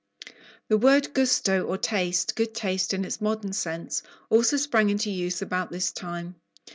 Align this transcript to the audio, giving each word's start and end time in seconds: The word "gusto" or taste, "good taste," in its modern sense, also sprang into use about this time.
The 0.67 0.79
word 0.79 1.13
"gusto" 1.13 1.63
or 1.63 1.77
taste, 1.77 2.35
"good 2.35 2.55
taste," 2.55 2.91
in 2.91 3.05
its 3.05 3.21
modern 3.21 3.53
sense, 3.53 4.01
also 4.31 4.57
sprang 4.57 4.89
into 4.89 5.11
use 5.11 5.43
about 5.43 5.69
this 5.69 5.91
time. 5.91 6.37